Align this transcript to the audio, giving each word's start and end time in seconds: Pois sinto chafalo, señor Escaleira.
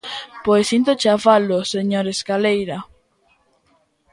Pois 0.45 0.65
sinto 0.71 0.91
chafalo, 1.01 1.59
señor 1.73 2.05
Escaleira. 2.15 2.77